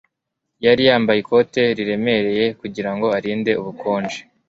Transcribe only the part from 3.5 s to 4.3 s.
ubukonje